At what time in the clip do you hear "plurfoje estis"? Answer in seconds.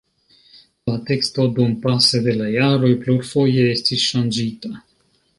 3.03-4.07